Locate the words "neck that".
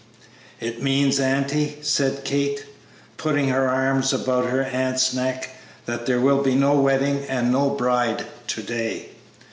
5.13-6.07